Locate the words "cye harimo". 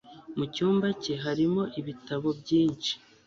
1.01-1.63